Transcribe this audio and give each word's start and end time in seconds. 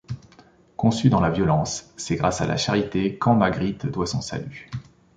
Conçue 0.77 1.11
dans 1.11 1.21
la 1.21 1.29
violence, 1.29 1.91
c'est 1.95 2.15
grâce 2.15 2.41
à 2.41 2.47
la 2.47 2.57
charité 2.57 3.19
qu'An-Magritt 3.19 3.85
doit 3.85 4.07
son 4.07 4.19
salut. 4.19 4.67